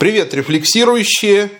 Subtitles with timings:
[0.00, 1.50] Привет, рефлексирующие.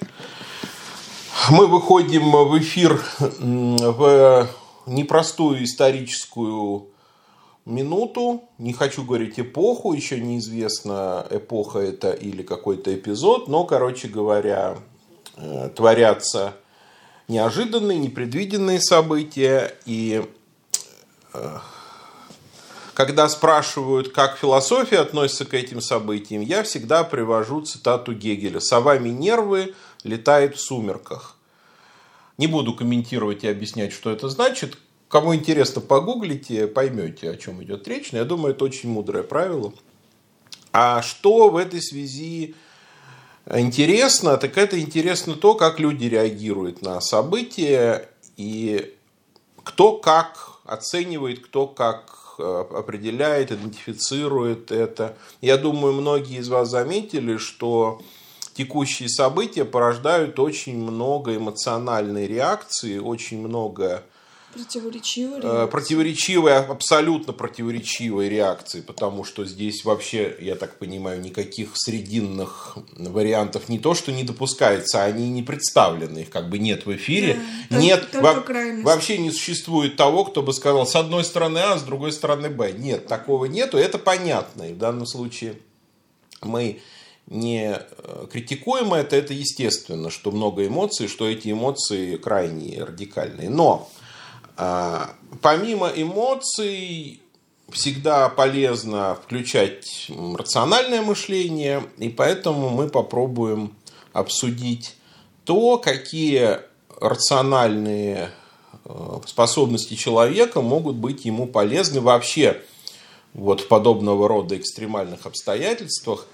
[1.51, 4.49] Мы выходим в эфир в
[4.87, 6.87] непростую историческую
[7.67, 8.45] минуту.
[8.57, 14.79] Не хочу говорить эпоху, еще неизвестно, эпоха это или какой-то эпизод, но, короче говоря,
[15.37, 16.57] э, творятся
[17.29, 19.75] неожиданные, непредвиденные события.
[19.85, 20.25] И
[21.35, 21.59] э,
[23.01, 28.61] когда спрашивают, как философия относится к этим событиям, я всегда привожу цитату Гегеля.
[28.61, 31.39] «Сова Минервы летает в сумерках».
[32.37, 34.77] Не буду комментировать и объяснять, что это значит.
[35.09, 38.13] Кому интересно, погуглите, поймете, о чем идет речь.
[38.13, 39.73] Но я думаю, это очень мудрое правило.
[40.71, 42.55] А что в этой связи
[43.51, 48.95] интересно, так это интересно то, как люди реагируют на события и
[49.65, 55.17] кто как оценивает, кто как определяет, идентифицирует это.
[55.41, 58.01] Я думаю, многие из вас заметили, что
[58.55, 64.03] текущие события порождают очень много эмоциональной реакции, очень много
[64.53, 65.71] Противоречивые реакции.
[65.71, 73.79] Противоречивые, абсолютно противоречивые реакции, потому что здесь вообще, я так понимаю, никаких срединных вариантов не
[73.79, 77.39] то, что не допускается, они не представлены, их как бы нет в эфире.
[77.71, 78.45] Да, нет, во,
[78.83, 82.73] вообще не существует того, кто бы сказал с одной стороны А, с другой стороны Б.
[82.73, 84.65] Нет, такого нету, это понятно.
[84.65, 85.55] И в данном случае
[86.43, 86.81] мы
[87.27, 93.49] не э, критикуем это, это естественно, что много эмоций, что эти эмоции крайне радикальные.
[93.49, 94.00] Но а,
[94.57, 97.21] помимо эмоций,
[97.73, 103.75] всегда полезно включать рациональное мышление, и поэтому мы попробуем
[104.13, 104.97] обсудить
[105.45, 106.61] то, какие
[107.01, 108.31] рациональные
[108.85, 112.61] э, способности человека могут быть ему полезны вообще
[113.33, 116.27] вот в подобного рода экстремальных обстоятельствах,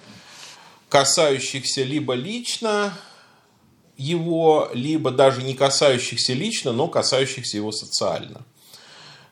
[0.88, 2.94] касающихся либо лично
[3.96, 8.42] его, либо даже не касающихся лично, но касающихся его социально.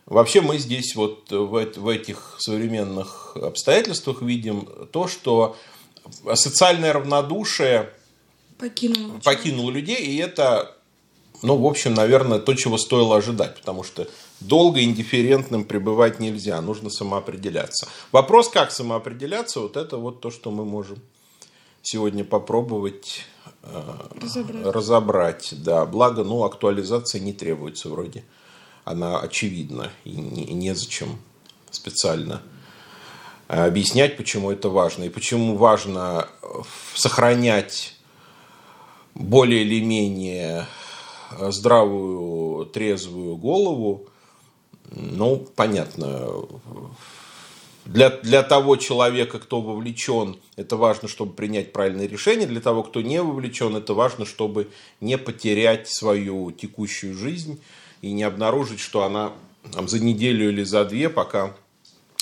[0.06, 5.56] Вообще мы здесь вот в, этих современных обстоятельствах видим то, что
[6.34, 7.90] социальное равнодушие
[8.58, 10.76] покинуло, покинуло людей, и это,
[11.42, 14.06] ну, в общем, наверное, то, чего стоило ожидать, потому что
[14.40, 17.88] долго индифферентным пребывать нельзя, нужно самоопределяться.
[18.12, 20.98] Вопрос, как самоопределяться, вот это вот то, что мы можем
[21.82, 23.22] сегодня попробовать
[24.20, 24.66] разобрать.
[24.66, 25.54] разобрать.
[25.62, 28.24] Да, благо, ну, актуализация не требуется вроде.
[28.84, 31.18] Она очевидна и не, незачем
[31.70, 32.42] специально
[33.48, 35.04] объяснять, почему это важно.
[35.04, 36.28] И почему важно
[36.94, 37.96] сохранять
[39.14, 40.66] более или менее
[41.38, 44.06] здравую, трезвую голову,
[44.90, 46.28] ну, понятно,
[47.84, 52.46] для, для того человека, кто вовлечен, это важно, чтобы принять правильное решение.
[52.46, 57.62] Для того, кто не вовлечен, это важно, чтобы не потерять свою текущую жизнь
[58.00, 59.32] и не обнаружить, что она
[59.72, 61.54] там, за неделю или за две, пока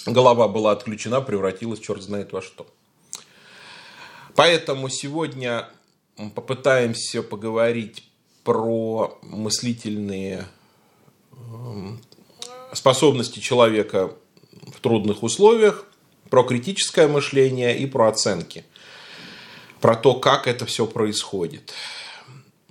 [0.05, 2.67] голова была отключена, превратилась черт знает во что.
[4.35, 5.69] Поэтому сегодня
[6.35, 8.09] попытаемся поговорить
[8.43, 10.47] про мыслительные
[11.33, 12.01] эм,
[12.73, 14.17] способности человека
[14.83, 15.87] трудных условиях,
[16.29, 18.65] про критическое мышление и про оценки.
[19.81, 21.73] Про то, как это все происходит.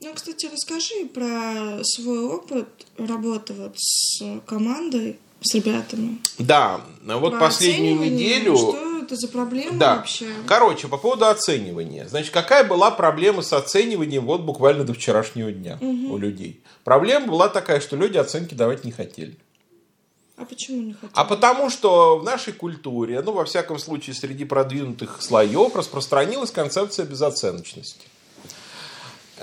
[0.02, 2.68] Ну, кстати, расскажи про свой опыт
[2.98, 6.20] работы вот с командой, с ребятами.
[6.40, 8.56] Да, вот про последнюю неделю...
[8.58, 9.98] Что это за проблема да.
[9.98, 10.28] вообще?
[10.48, 12.08] Короче, по поводу оценивания.
[12.08, 16.14] Значит, какая была проблема с оцениванием вот буквально до вчерашнего дня угу.
[16.14, 16.62] у людей?
[16.84, 19.38] Проблема была такая, что люди оценки давать не хотели.
[20.42, 21.12] А почему не хотят?
[21.14, 27.06] А потому что в нашей культуре, ну, во всяком случае, среди продвинутых слоев распространилась концепция
[27.06, 28.08] безоценочности.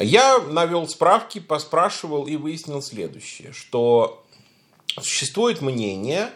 [0.01, 4.25] Я навел справки, поспрашивал и выяснил следующее, что
[5.01, 6.31] существует мнение,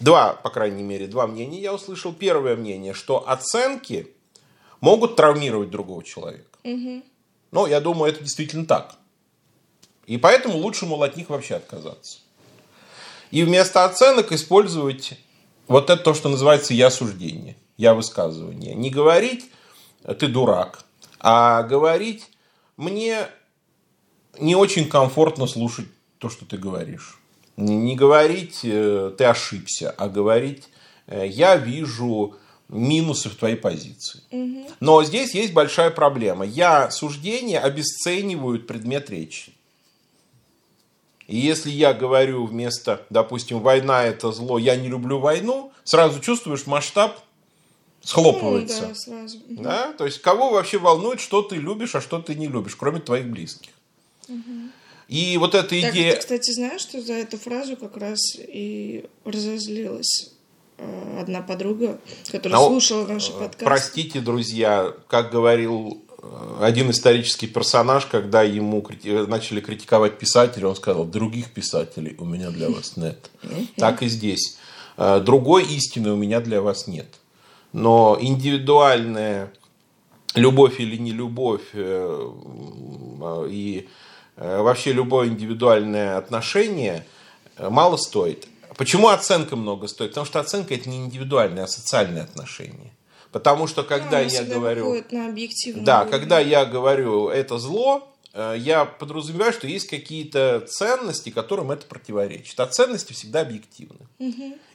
[0.00, 2.12] два, по крайней мере, два мнения я услышал.
[2.12, 4.08] Первое мнение, что оценки
[4.80, 6.58] могут травмировать другого человека.
[6.64, 7.02] Угу.
[7.52, 8.96] Ну, я думаю, это действительно так.
[10.06, 12.18] И поэтому лучше, мол, от них вообще отказаться.
[13.30, 15.18] И вместо оценок использовать
[15.66, 18.74] вот это то, что называется я суждение, я высказывание.
[18.74, 19.46] Не говорить
[20.18, 20.84] ты дурак,
[21.20, 22.28] а говорить
[22.76, 23.28] мне
[24.38, 25.86] не очень комфортно слушать
[26.18, 27.18] то, что ты говоришь.
[27.56, 30.68] Не говорить э, ты ошибся, а говорить
[31.08, 32.36] э, я вижу
[32.68, 34.20] минусы в твоей позиции.
[34.80, 36.44] Но здесь есть большая проблема.
[36.44, 39.54] Я суждение обесценивают предмет речи.
[41.28, 46.66] И если я говорю вместо, допустим, война это зло, я не люблю войну, сразу чувствуешь
[46.66, 47.20] масштаб
[48.02, 48.82] схлопывается.
[48.82, 49.38] Ну, да, сразу.
[49.50, 49.92] Да?
[49.92, 53.26] То есть кого вообще волнует, что ты любишь, а что ты не любишь, кроме твоих
[53.28, 53.70] близких.
[55.08, 56.14] И вот эта Так, идея...
[56.14, 60.32] ты, кстати, знаешь, что за эту фразу как раз и разозлилась
[60.76, 61.98] э, одна подруга,
[62.30, 63.64] которая А, слушала наши подкасты.
[63.64, 66.07] Простите, друзья, как говорил э,
[66.60, 72.50] один исторический персонаж, когда ему крити- начали критиковать писателей, он сказал, других писателей у меня
[72.50, 73.30] для вас нет.
[73.76, 74.58] Так и здесь.
[74.96, 77.06] Э, Другой истины у меня для вас нет.
[77.72, 79.52] Но индивидуальная
[80.34, 83.88] любовь или не любовь э, м, и
[84.36, 87.06] э, вообще любое индивидуальное отношение
[87.56, 88.48] э, мало стоит.
[88.76, 90.10] Почему оценка много стоит?
[90.10, 92.92] Потому что оценка это не индивидуальное, а социальное отношение.
[93.38, 95.04] Потому что когда она я говорю...
[95.76, 96.10] на Да, уровень.
[96.10, 102.58] когда я говорю это зло, э, я подразумеваю, что есть какие-то ценности, которым это противоречит.
[102.58, 104.00] А ценности всегда объективны.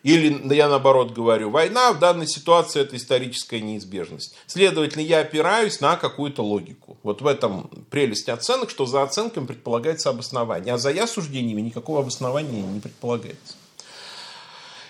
[0.04, 4.34] Или я наоборот говорю, война в данной ситуации это историческая неизбежность.
[4.48, 6.98] Следовательно, я опираюсь на какую-то логику.
[7.04, 12.00] Вот в этом прелесть оценок, что за оценками предполагается обоснование, а за я суждениями никакого
[12.00, 13.56] обоснования не предполагается.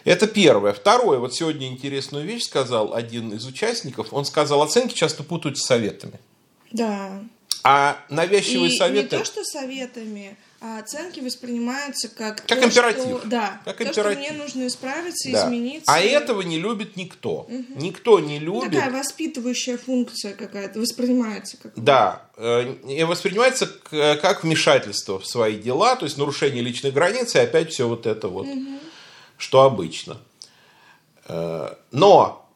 [0.06, 0.74] Это первое.
[0.74, 4.08] Второе, вот сегодня интересную вещь сказал один из участников.
[4.12, 6.20] Он сказал, оценки часто путают с советами.
[6.72, 7.24] Да.
[7.64, 9.16] А И навязчивые советы...
[9.16, 12.46] не то, что советами, а оценки воспринимаются как...
[12.46, 13.02] Как то, императив.
[13.04, 14.22] Что, да, Как то, императив.
[14.24, 15.46] что мне нужно исправиться, Да.
[15.46, 15.90] измениться.
[15.90, 17.48] А этого не любит никто.
[17.76, 18.74] Никто не Ну, любит.
[18.78, 21.72] Такая воспитывающая функция какая-то воспринимается как...
[21.82, 27.42] Да, э, и воспринимается как вмешательство в свои дела, то есть нарушение личной границы, и
[27.42, 28.48] опять все вот это вот,
[29.44, 30.18] что обычно.
[31.28, 32.50] Э, Но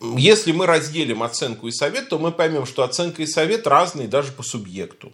[0.00, 4.32] если мы разделим оценку и совет, то мы поймем, что оценка и совет разные даже
[4.32, 5.12] по субъекту.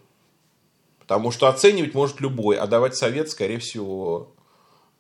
[0.99, 4.33] Потому что оценивать может любой, а давать совет, скорее всего,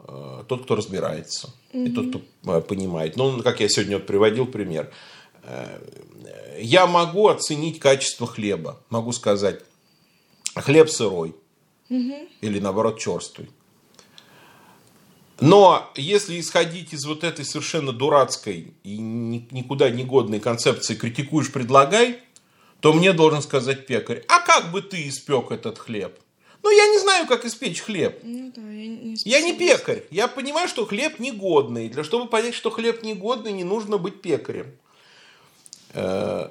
[0.01, 1.55] э, тот, кто разбирается.
[1.73, 2.21] И тот, кто
[2.53, 3.17] э, понимает.
[3.17, 4.93] Ну, как я сегодня вот приводил пример.
[6.57, 8.79] Я могу оценить качество хлеба.
[8.91, 9.61] Могу сказать,
[10.55, 11.35] хлеб сырой.
[12.41, 13.51] Или наоборот черствый.
[15.43, 21.53] Но если исходить из вот этой совершенно дурацкой и ни- никуда не годной концепции «критикуешь,
[21.53, 22.21] предлагай»,
[22.81, 26.19] то мне должен сказать пекарь, а как бы ты испек этот хлеб?
[26.63, 28.21] Ну, я не знаю, как испечь хлеб.
[28.23, 30.05] Ну да, я не Я не пекарь.
[30.11, 31.89] Я понимаю, что хлеб негодный.
[31.89, 34.67] Для чтобы понять, что хлеб негодный, не нужно быть пекарем.
[35.95, 36.51] Э,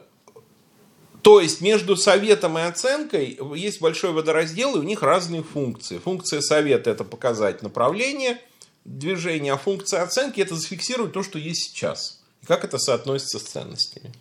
[1.21, 5.97] То есть между советом и оценкой есть большой водораздел, и у них разные функции.
[5.99, 8.37] Функция совета– это показать направление
[8.85, 12.21] движения, а функция оценки– это зафиксировать то, что есть сейчас.
[12.41, 14.11] И как это соотносится с ценностями.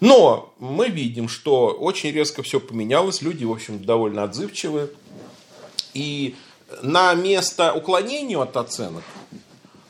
[0.00, 3.20] Но мы видим, что очень резко все поменялось.
[3.22, 4.88] Люди, в общем, довольно отзывчивые.
[5.92, 6.34] И
[6.82, 9.04] на место уклонению от оценок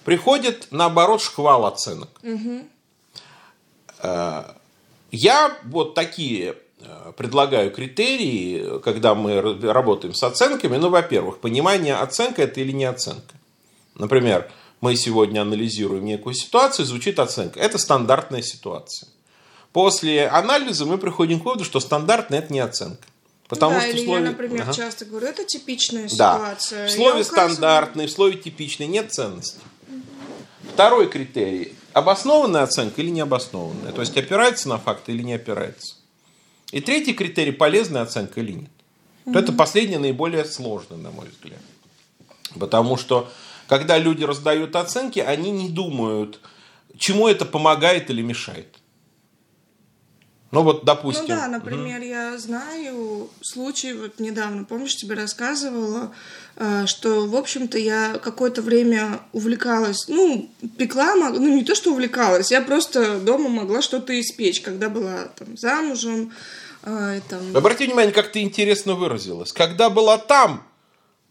[0.05, 2.09] приходит, наоборот, шквал оценок.
[4.03, 4.45] Э,
[5.13, 10.77] Я вот такие э, предлагаю критерии, когда мы работаем с оценками.
[10.77, 13.35] Ну, во-первых, понимание, оценка это или не оценка.
[13.95, 14.51] Например,
[14.81, 17.61] мы сегодня анализируем некую ситуацию, звучит оценка.
[17.61, 19.09] Это стандартная ситуация.
[19.73, 23.07] После анализа мы приходим к выводу, что стандартная это не оценка.
[23.49, 24.73] Потому да, что или слове- я, например, Ага.
[24.73, 26.35] часто говорю, это типичная Да.
[26.37, 26.87] ситуация.
[26.87, 29.59] В Я слове указываю- стандартный, в слове типичный нет ценности.
[30.73, 31.75] Второй критерий.
[31.93, 33.93] Обоснованная оценка или необоснованная.
[33.93, 35.97] То есть опирается на факты или не опирается.
[36.71, 37.51] И третий критерий.
[37.53, 38.71] Полезная оценка или нет.
[39.25, 41.59] Вот Это последнее наиболее сложно, на мой взгляд.
[42.59, 43.29] Потому что,
[43.71, 46.41] когда люди раздают оценки, они не думают,
[46.99, 48.67] чему это помогает или мешает.
[50.51, 51.27] Ну вот, допустим.
[51.29, 56.13] Ну да, например, я знаю случай, вот недавно, помнишь, тебе рассказывала,
[56.57, 62.51] э, что, в общем-то, я какое-то время увлекалась, ну, пекла, ну, не то, что увлекалась,
[62.51, 66.33] я просто дома могла что-то испечь, когда была там замужем,
[66.83, 67.57] э, там...
[67.57, 69.53] Обрати внимание, как ты интересно выразилась.
[69.53, 70.65] Когда была там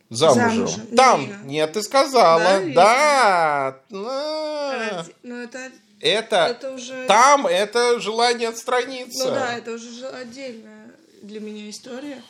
[0.10, 1.42] замужем, Замужем, там, Ирина.
[1.46, 5.72] нет, ты сказала, Да, да, ради- Ну, это...
[6.00, 9.26] это, это уже- там, это желание отстраниться.
[9.26, 10.88] Ну да, это уже же отдельная
[11.22, 12.22] для меня история.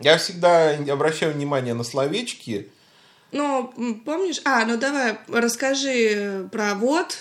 [0.00, 2.70] Я всегда обращаю внимание на словечки.
[3.32, 3.72] Ну,
[4.04, 4.40] помнишь?
[4.44, 7.18] А, ну давай, расскажи про вот.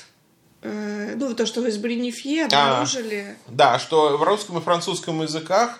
[0.61, 3.37] э, ну, то, что вы с Бринифье обнаружили.
[3.47, 5.79] Да, что в русском и французском языках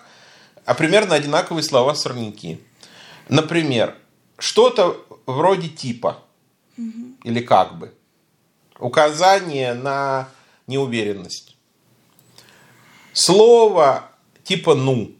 [0.64, 2.60] а примерно одинаковые слова сорняки.
[3.28, 3.94] Например,
[4.38, 6.22] что-то вроде типа
[7.22, 7.94] или как бы.
[8.78, 10.28] Указание на
[10.66, 11.56] неуверенность.
[13.12, 14.10] Слово
[14.42, 15.12] типа ну.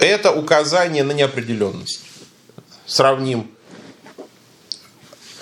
[0.00, 2.00] Это указание на неопределенность.
[2.86, 3.50] Сравним.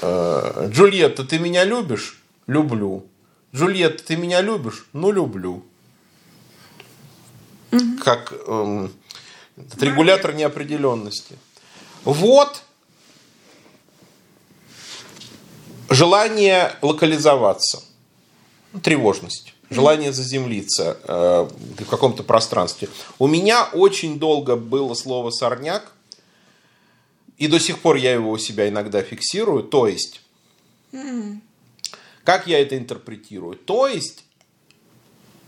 [0.01, 2.23] Э, Джульетта, ты меня любишь?
[2.47, 3.07] Люблю.
[3.55, 4.87] Джульетта, ты меня любишь?
[4.93, 5.65] Ну, люблю.
[8.03, 8.93] Как эм,
[9.57, 11.37] этот регулятор неопределенности.
[12.05, 12.63] Вот
[15.89, 17.83] желание локализоваться,
[18.83, 21.49] тревожность, желание заземлиться э,
[21.81, 22.89] в каком-то пространстве.
[23.19, 25.93] У меня очень долго было слово сорняк,
[27.39, 29.65] и до сих пор я его у себя иногда фиксирую.
[29.65, 30.21] То есть,
[32.25, 33.57] как я это интерпретирую?
[33.57, 34.25] То есть,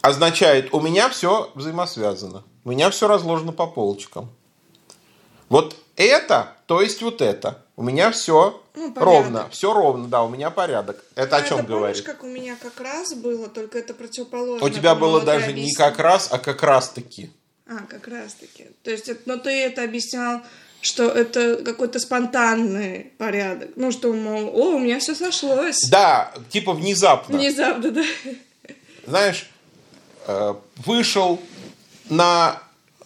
[0.00, 2.44] означает, у меня все взаимосвязано.
[2.64, 4.30] У меня все разложено по полочкам.
[5.49, 7.62] Вот это, то есть вот это.
[7.76, 9.02] У меня все Ну, порядок.
[9.02, 9.49] ровно.
[9.50, 11.04] Все ровно, да, у меня порядок.
[11.14, 11.97] Это А о чем это говорит?
[12.04, 14.64] Помнишь, как у меня как раз было, только это противоположно.
[14.66, 17.30] У тебя было даже не как раз, а как раз таки.
[17.66, 18.66] А, как раз таки.
[18.83, 20.40] То есть, это- но ты это объяснял,
[20.80, 23.71] что это какой-то спонтанный порядок.
[23.76, 25.80] Ну, что, мол, о, у меня все сошлось.
[25.90, 27.38] Да, типа внезапно.
[27.38, 28.04] Внезапно, да.
[29.06, 29.49] Знаешь,
[30.26, 30.54] э,
[30.85, 31.40] вышел
[32.08, 32.62] на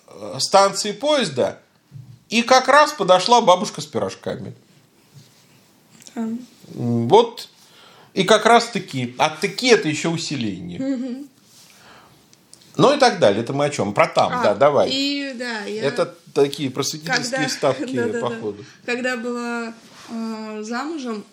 [0.07, 1.59] э, станции поезда,
[2.29, 4.55] и как раз подошла бабушка с пирожками.
[6.15, 6.41] Там.
[6.75, 7.49] Вот.
[8.15, 11.27] И как раз таки, а таки это еще усиление.
[12.77, 13.43] Ну и так далее.
[13.43, 13.93] Это мы о чем?
[13.93, 14.89] Про там, А, да, давай.
[14.91, 15.83] И, да, я...
[15.83, 18.21] Это такие просветительские когда, ставки, Да-да-да.
[18.21, 18.65] походу.
[18.87, 19.75] Когда была
[20.11, 21.25] э, замужем,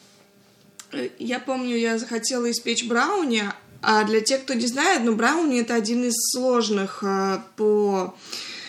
[0.91, 3.43] э, я помню, я захотела испечь брауни,
[3.81, 8.15] а для тех, кто не знает, ну, брауни это один из сложных э, по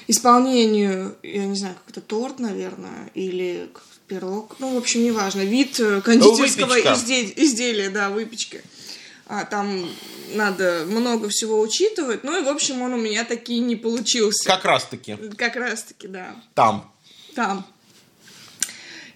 [0.09, 3.69] исполнению, я не знаю, как это торт, наверное, или
[4.07, 6.93] пирог, ну, в общем, неважно, вид э, кондитерского выпечка.
[6.93, 8.63] изде- изделия, да, выпечки.
[9.29, 9.89] А, там
[10.35, 14.49] надо много всего учитывать, ну и, в общем, он у меня таки не получился.
[14.49, 15.17] Как раз таки.
[15.37, 16.37] Как раз-таки, да.
[16.55, 16.93] Там.
[17.35, 17.67] Там.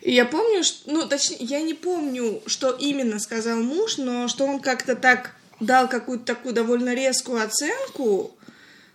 [0.03, 4.47] И я помню, что, ну, точнее, я не помню, что именно сказал муж, но что
[4.47, 8.37] он как-то так дал какую-то такую довольно резкую оценку.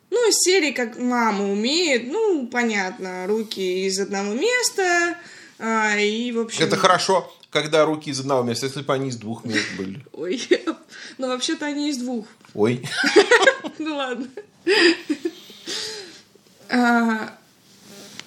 [0.10, 5.18] Ну, из серии, как мама умеет, ну, понятно, руки из одного места,
[5.58, 6.64] а, и, в общем...
[6.66, 10.06] Это хорошо, когда руки из одного места, если бы они из двух мест были.
[10.14, 10.42] Ой,
[11.18, 12.26] ну, вообще-то они из двух.
[12.54, 12.88] Ой.
[13.78, 14.28] Ну ладно.
[16.70, 17.38] А,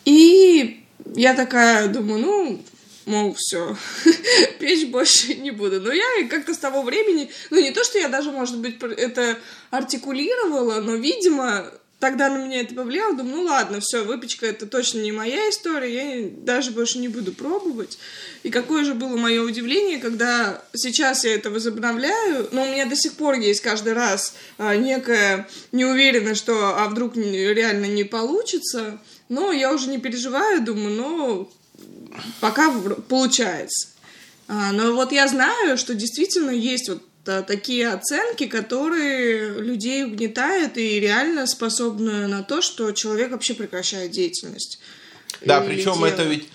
[0.04, 2.62] И я такая думаю, ну,
[3.08, 3.76] мол, все,
[4.60, 5.80] печь больше не буду.
[5.80, 9.38] Но я как-то с того времени, ну не то, что я даже, может быть, это
[9.70, 13.16] артикулировала, но, видимо, тогда на меня это повлияло.
[13.16, 17.32] Думаю, ну ладно, все, выпечка это точно не моя история, я даже больше не буду
[17.32, 17.98] пробовать.
[18.42, 22.96] И какое же было мое удивление, когда сейчас я это возобновляю, но у меня до
[22.96, 29.52] сих пор есть каждый раз а, некая неуверенность, что а вдруг реально не получится, но
[29.52, 31.50] я уже не переживаю, думаю, ну,
[32.40, 32.72] пока
[33.08, 33.88] получается.
[34.48, 40.76] А, но вот я знаю, что действительно есть вот а, такие оценки, которые людей угнетают
[40.78, 44.80] и реально способны на то, что человек вообще прекращает деятельность.
[45.42, 46.06] Да, причем дело.
[46.06, 46.48] это ведь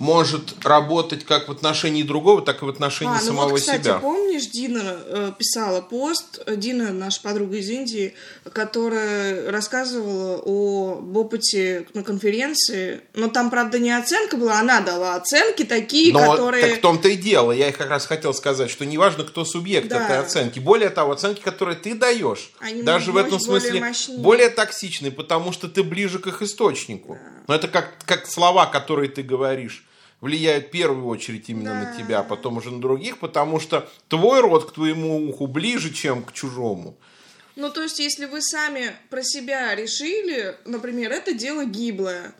[0.00, 3.82] может работать как в отношении другого, так и в отношении А, ну самого вот, кстати,
[3.82, 3.98] себя.
[3.98, 8.14] помнишь, Дина э, писала пост, Дина, наша подруга из Индии,
[8.50, 15.16] которая рассказывала о, об опыте на конференции, но там, правда, не оценка была, она дала
[15.16, 16.66] оценки такие, Но которые...
[16.66, 17.52] так в том-то и дело.
[17.52, 20.02] Я как раз хотел сказать, что неважно, кто субъект Да.
[20.02, 20.58] этой оценки.
[20.60, 24.18] Более того, оценки, которые ты даешь, Они даже в этом более смысле мощнее.
[24.18, 27.18] более токсичны, потому что ты ближе к их источнику.
[27.48, 29.84] Но это как, как слова, которые ты говоришь
[30.20, 31.92] влияют в первую очередь именно на Да.
[31.92, 36.22] тебя, а потом уже на других, потому что твой род к твоему уху ближе, чем
[36.22, 36.96] к чужому.
[37.56, 42.32] Ну, то есть, если вы сами про себя решили, например, это дело гиблое,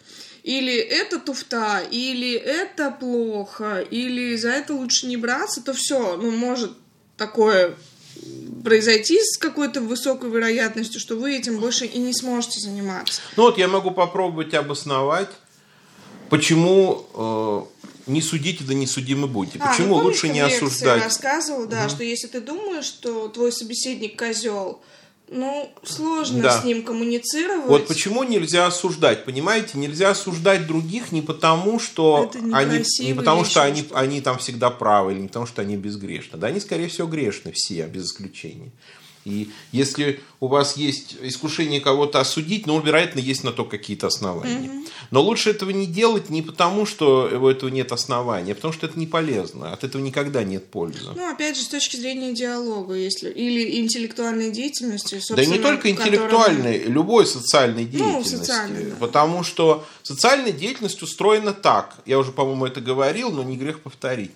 [0.42, 6.30] или это туфта, или это плохо, или за это лучше не браться, то все, ну,
[6.30, 6.72] может
[7.16, 7.74] такое
[8.64, 13.20] произойти с какой-то высокой вероятностью, что вы этим больше и не сможете заниматься.
[13.36, 15.30] Ну вот я могу попробовать обосновать,
[16.30, 19.58] почему э, не судите, да не судимы будете.
[19.60, 21.02] А, Почему ну, лучше не осуждать.
[21.02, 24.80] рассказывал, да, что если ты думаешь, что твой собеседник козел,
[25.28, 26.60] ну, сложно Да.
[26.60, 27.68] с ним коммуницировать.
[27.68, 29.78] Вот почему нельзя осуждать, понимаете?
[29.78, 34.00] Нельзя осуждать других не потому, что они, не потому, что они, что-то.
[34.00, 36.36] они там всегда правы, или не потому, что они безгрешны.
[36.36, 38.72] Да, они, скорее всего, грешны все, без исключения.
[39.24, 44.70] И если у вас есть искушение кого-то осудить, ну, вероятно, есть на то какие-то основания.
[45.10, 48.86] Но лучше этого не делать не потому, что у этого нет основания, а потому что
[48.86, 49.72] это не полезно.
[49.72, 51.10] От этого никогда нет пользы.
[51.14, 56.84] Ну, опять же, с точки зрения диалога, если или интеллектуальной деятельности, Да не только интеллектуальной,
[56.84, 58.36] любой социальной Ну, деятельности.
[58.36, 58.96] социальной, да.
[59.00, 61.96] Потому что социальная деятельность устроена так.
[62.06, 64.32] Я уже, по-моему, это говорил, но не грех повторить.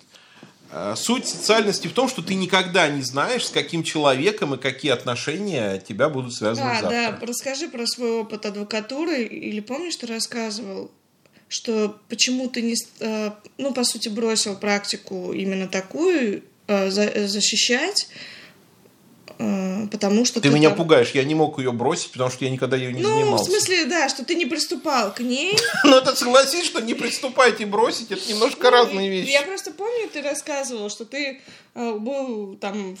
[0.71, 4.91] Э, суть социальности в том, что ты никогда не знаешь, с каким человеком и какие
[4.91, 6.89] отношения тебя будут связаны А, завтра.
[7.19, 9.23] да, расскажи про свой опыт адвокатуры.
[9.23, 10.91] Или помнишь, ты рассказывал,
[11.47, 18.07] что почему ты не, э, ну, по сути, бросил практику именно такую э, за- защищать,
[19.87, 22.77] потому что Ты меня там- пугаешь, я не мог ее бросить, потому что я никогда
[22.77, 23.45] ее не Ну, занимался.
[23.45, 25.57] в смысле, да, что ты не приступал к ней.
[25.83, 29.25] Ну, это согласись, что не приступать и бросить, это немножко разные вещи.
[29.27, 31.41] Ну, Я просто помню, ты рассказывал, что ты
[31.75, 32.97] э, был там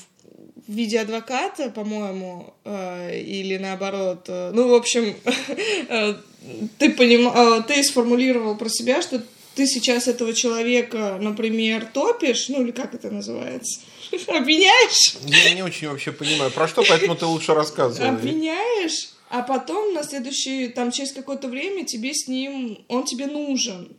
[0.67, 4.25] в виде адвоката, по-моему, э, или наоборот.
[4.27, 5.15] э, ну, в общем,
[6.79, 7.63] ты, поним...
[7.63, 9.21] ты сформулировал про себя, что
[9.55, 13.79] ты сейчас этого человека, например, топишь, ну или как это называется,
[14.27, 18.09] обвиняешь, Я не очень вообще понимаю, про что, поэтому ты лучше рассказывай.
[18.09, 23.95] обвиняешь, а потом на следующий, там через какое-то время тебе с ним, он тебе нужен.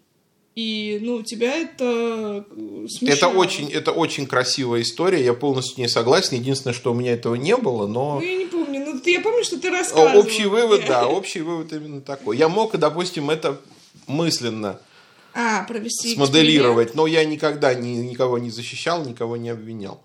[0.54, 3.14] И, ну, тебя это э, смешало.
[3.16, 6.36] Это очень, это очень красивая история, я полностью с ней согласен.
[6.38, 8.82] Единственное, что у меня этого не было, но Ну, я не помню.
[8.86, 10.18] Ну, я помню, что ты рассказывал.
[10.18, 12.38] общий вывод, да, общий вывод именно такой.
[12.38, 13.60] Я мог, допустим, это
[14.06, 14.80] мысленно
[15.38, 20.00] А, провести смоделировать, но я никогда ни- никого не защищал, никого не обвинял.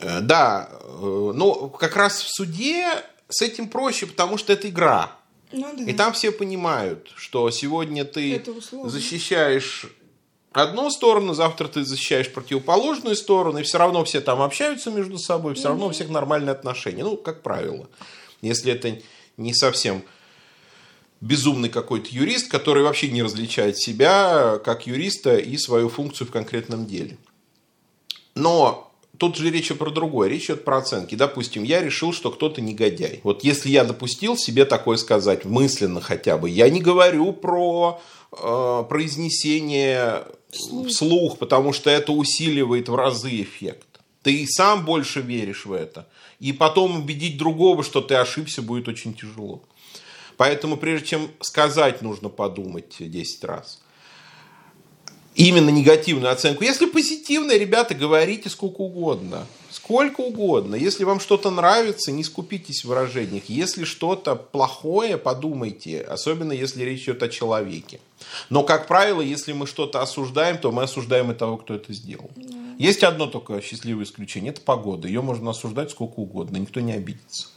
[0.00, 2.86] Э, Да, э, но как раз в суде
[3.28, 5.12] с этим проще, потому что это игра.
[5.52, 5.84] Ну да.
[5.84, 8.42] И там все понимают, что сегодня ты
[8.84, 9.86] защищаешь
[10.52, 15.54] одну сторону, завтра ты защищаешь противоположную сторону, и все равно все там общаются между собой,
[15.54, 17.04] все равно у всех нормальные отношения.
[17.04, 17.86] Ну, как правило.
[18.40, 18.98] Если это
[19.36, 20.02] не совсем
[21.20, 26.86] безумный какой-то юрист, который вообще не различает себя как юриста и свою функцию в конкретном
[26.86, 27.16] деле.
[28.34, 31.14] Но тут же речь про другое, речь идет про оценки.
[31.14, 33.20] Допустим, я решил, что кто-то негодяй.
[33.22, 38.00] Вот если я допустил себе такое сказать, мысленно хотя бы, я не говорю про
[38.32, 40.88] э, произнесение Вслух.
[40.88, 43.86] вслух, потому что это усиливает в разы эффект.
[44.22, 46.08] Ты и сам больше веришь в это.
[46.40, 49.62] И потом убедить другого, что ты ошибся, будет очень тяжело.
[50.36, 53.80] Поэтому прежде чем сказать, нужно подумать 10 раз.
[55.34, 56.64] Именно негативную оценку.
[56.64, 59.46] Если позитивная, ребята, говорите сколько угодно.
[59.70, 60.76] Сколько угодно.
[60.76, 63.44] Если вам что-то нравится, не скупитесь в выражениях.
[63.48, 66.00] Если что-то плохое, подумайте.
[66.00, 68.00] Особенно если речь идет о человеке.
[68.48, 72.30] Но, как правило, если мы что-то осуждаем, то мы осуждаем и того, кто это сделал.
[72.78, 74.52] Есть одно только счастливое исключение.
[74.52, 75.06] Это погода.
[75.06, 76.56] Ее можно осуждать сколько угодно.
[76.56, 77.48] Никто не обидится.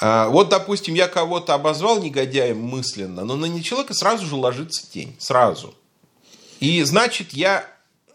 [0.00, 5.14] А, Вот, допустим, я кого-то обозвал негодяем мысленно, но на человека сразу же ложится тень.
[5.18, 5.74] Сразу.
[6.60, 7.66] И значит, я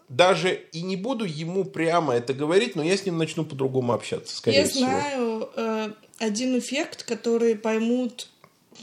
[0.08, 4.36] даже и не буду ему прямо это говорить, но я с ним начну по-другому общаться,
[4.36, 4.84] скорее Я всего.
[4.86, 8.28] знаю э, один эффект, который поймут,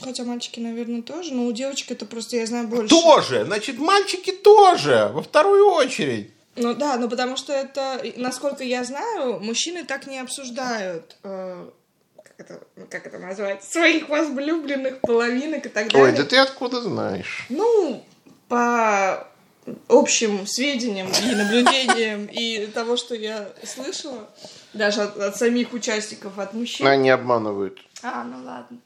[0.01, 2.89] хотя мальчики, наверное, тоже, но у девочек это просто я знаю больше.
[2.89, 6.31] Тоже, значит, мальчики тоже, во вторую очередь.
[6.55, 11.15] Ну да, ну потому что это, насколько я знаю, мужчины так не обсуждают.
[11.23, 11.69] э,
[12.43, 13.63] это, как это назвать?
[13.63, 16.03] Своих возлюбленных половинок и так далее.
[16.03, 17.45] Ой, да ты откуда знаешь?
[17.49, 18.03] Ну,
[18.47, 19.27] по
[19.87, 24.29] общим сведениям и наблюдениям и того, что я слышала,
[24.73, 26.85] даже от, от самих участников, от мужчин.
[26.85, 27.79] Они обманывают.
[28.01, 28.77] А, ну ладно.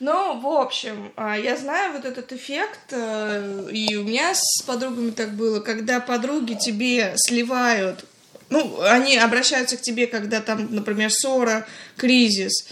[0.00, 5.10] Ну, в общем, а, я знаю вот этот эффект, э, и у меня с подругами
[5.10, 8.04] так было, когда подруги тебе сливают,
[8.50, 11.66] ну, они обращаются к тебе, когда там, например, ссора,
[11.96, 12.68] кризис,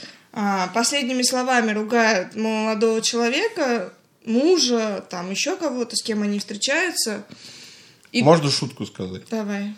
[0.75, 3.93] последними словами ругают молодого человека,
[4.25, 7.25] мужа, там еще кого-то, с кем они встречаются.
[8.13, 9.23] И- Можно шутку сказать?
[9.31, 9.75] Давай.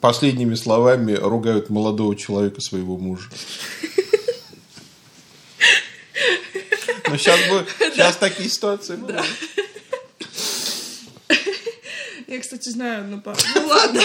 [0.00, 3.28] Последними словами ругают молодого человека своего мужа.
[7.08, 8.98] Но сейчас, будет, сейчас такие ситуации.
[12.26, 13.38] Я, кстати, знаю одну пару.
[13.56, 14.02] Ну ладно.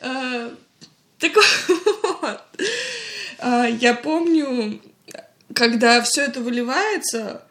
[0.00, 0.50] А,
[1.18, 1.32] Так
[2.22, 2.40] вот.
[3.38, 4.80] А, Я помню,
[5.54, 7.42] когда все это выливается,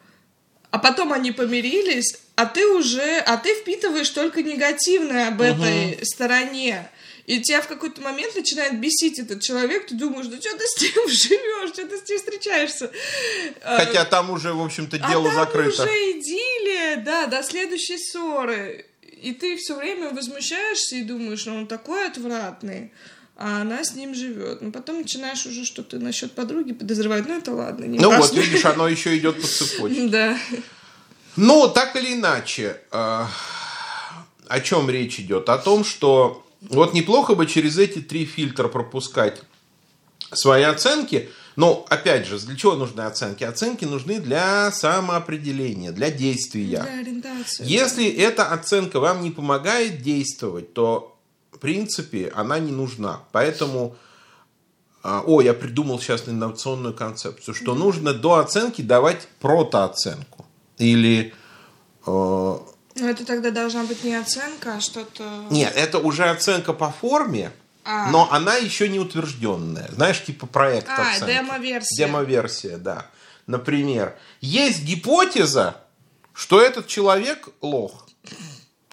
[0.72, 6.90] а потом они помирились, а ты уже, а ты впитываешь только негативное об этой стороне.
[7.26, 10.82] И тебя в какой-то момент начинает бесить этот человек, ты думаешь, да что ты с
[10.82, 12.92] ним живешь, что ты с ним встречаешься.
[13.64, 15.84] А, Хотя там уже, в общем-то, а дело там закрыто.
[15.84, 18.88] уже идиллия, да, до следующей ссоры.
[19.22, 22.92] И ты все время возмущаешься и думаешь, ну он такой отвратный,
[23.36, 24.62] а она с ним живет.
[24.62, 27.28] Но потом начинаешь уже что-то насчет подруги подозревать.
[27.28, 28.40] Ну это ладно, не Ну вот, важно.
[28.40, 30.08] видишь, оно еще идет по цепочке.
[30.08, 30.38] Да.
[31.36, 33.26] Ну, так или иначе, э,
[34.48, 35.50] о чем речь идет?
[35.50, 39.42] О том, что вот неплохо бы через эти три фильтра пропускать
[40.34, 43.44] свои оценки, Но, опять же, для чего нужны оценки?
[43.44, 46.82] Оценки нужны для самоопределения, для действия.
[46.82, 47.64] Для ориентации.
[47.64, 51.13] Если эта оценка вам не помогает действовать, то,
[51.64, 53.22] принципе, она не нужна.
[53.32, 53.96] Поэтому,
[55.02, 60.46] а, о, я придумал сейчас инновационную концепцию, что нужно до оценки давать протооценку.
[60.78, 61.34] Или
[62.06, 62.62] э, Но
[62.96, 65.46] это тогда должна быть не оценка, а что-то...
[65.50, 67.52] нет, это уже оценка по форме,
[67.86, 68.10] А.
[68.12, 69.90] но она еще не утвержденная.
[69.94, 71.32] Знаешь, типа проект А, оценки.
[71.32, 71.96] демо-версия.
[72.06, 73.06] Демо-версия, да.
[73.48, 75.78] Например, есть гипотеза,
[76.34, 78.06] что этот человек лох.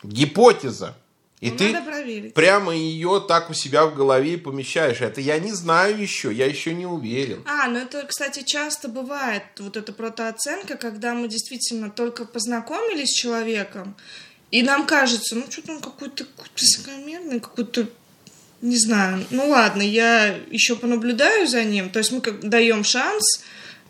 [0.04, 0.94] Гипотеза.
[1.40, 2.34] И Ну, ты проверить.
[2.34, 5.00] прямо ее так у себя в голове помещаешь.
[5.00, 7.42] Это я не знаю еще, я еще не уверен.
[7.46, 13.14] А, ну это, кстати, часто бывает, вот эта протооценка, когда мы действительно только познакомились с
[13.18, 13.96] человеком,
[14.50, 17.86] и нам кажется, ну что-то он какой-то какой-то высокомерный, какой-то,
[18.60, 23.42] не знаю, ну ладно, я еще понаблюдаю за ним, то есть мы как даем шанс,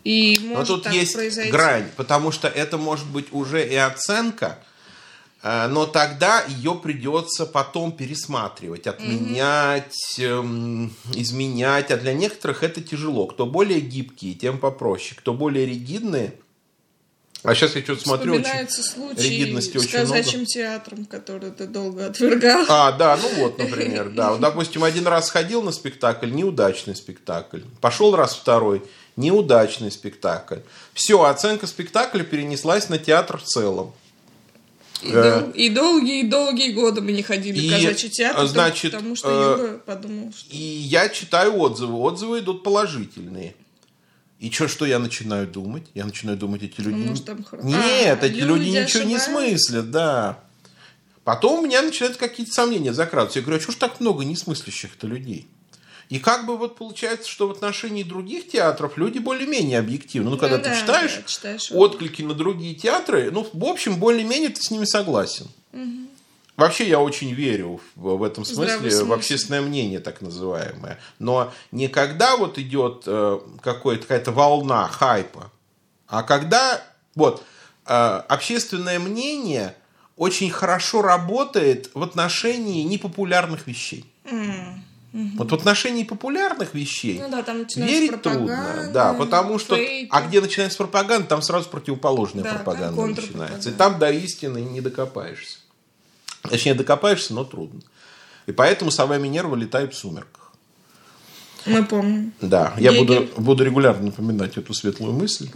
[0.05, 1.51] и Но может тут так есть произойти.
[1.51, 4.57] грань, потому что это может быть уже и оценка,
[5.43, 11.89] но тогда ее придется потом пересматривать, отменять, эм, изменять.
[11.91, 13.25] А для некоторых это тяжело.
[13.27, 15.15] Кто более гибкие, тем попроще.
[15.17, 16.35] Кто более ригидные,
[17.43, 22.05] а сейчас я что-то смотрю, очень- случай ригидности с очень казачьим театром, который ты долго
[22.05, 22.65] отвергал.
[22.69, 24.37] А, да, ну вот, например, да.
[24.37, 27.61] Допустим, один раз сходил на спектакль, неудачный спектакль.
[27.79, 28.83] Пошел раз второй,
[29.15, 30.59] неудачный спектакль.
[30.93, 33.91] Все, оценка спектакля перенеслась на театр в целом.
[35.03, 39.29] И, дол- и долгие-долгие годы мы не ходили и, в казачий театр, значит, потому что
[39.29, 40.55] э, Юра подумал, что...
[40.55, 41.95] И я читаю отзывы.
[41.97, 43.55] Отзывы идут положительные.
[44.39, 45.83] И что, что я начинаю думать?
[45.93, 47.07] Я начинаю думать, эти люди...
[47.07, 50.39] Может, там Нет, А, эти люди, люди ничего не смыслят, да.
[51.23, 53.39] Потом у меня начинают какие-то сомнения закрадываться.
[53.39, 55.47] Я говорю, а что ж так много несмыслящих-то людей?
[56.11, 60.29] И как бы вот получается, что в отношении других театров люди более-менее объективны.
[60.29, 63.95] Ну, когда Ну ты да, читаешь, да, читаешь отклики на другие театры, ну, в общем,
[63.95, 65.47] более-менее ты с ними согласен.
[66.57, 70.99] Вообще я очень верю в, в этом Здравый смысле в общественное мнение, так называемое.
[71.17, 75.49] Но не когда вот идет э, какая-то волна хайпа,
[76.07, 76.83] а когда
[77.15, 77.41] вот
[77.85, 79.75] э, общественное мнение
[80.17, 84.05] очень хорошо работает в отношении непопулярных вещей.
[85.13, 88.89] Вот в отношении популярных вещей Ну да, там верить трудно.
[88.93, 89.75] Да, потому что...
[89.75, 90.07] фейки.
[90.09, 93.69] А где начинается пропаганда, там сразу противоположная Да, пропаганда начинается.
[93.69, 95.57] И там до истины не докопаешься.
[96.43, 97.81] Точнее, докопаешься, но трудно.
[98.47, 100.53] И поэтому сова Минерва летает в сумерках.
[101.65, 102.33] Мы помним.
[102.41, 103.31] Да, я буду, Гегель.
[103.37, 105.49] буду регулярно напоминать эту светлую мысль.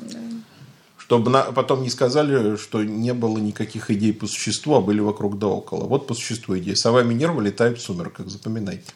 [0.97, 5.39] Чтобы на- потом не сказали, что не было никаких идей по существу, а были вокруг
[5.39, 5.85] да около.
[5.85, 6.73] Вот по существу идеи.
[6.73, 8.27] Сова Минерва летает в сумерках.
[8.27, 8.91] Запоминайте.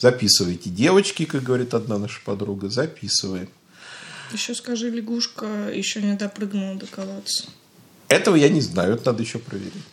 [0.00, 0.70] Записывайте.
[0.70, 3.48] Девочки, как говорит одна наша подруга, записываем.
[4.32, 7.44] Еще скажи, лягушка еще не допрыгнула до колодца.
[8.08, 9.84] Этого я не знаю, это надо еще проверить.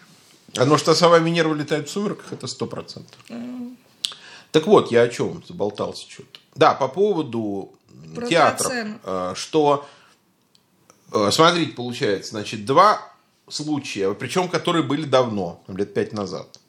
[0.56, 3.18] А но что сова Минерва летает в сумерках, это сто процентов.
[4.52, 6.40] Так вот, я о чем заболтался что-то.
[6.56, 7.74] Да, по поводу
[8.16, 8.68] Про театров.
[8.68, 9.02] оценок.
[9.04, 9.88] э, Что,
[11.12, 13.02] э, смотрите, получается, значит, два
[13.50, 16.60] случая, причем которые были давно, лет пять назад.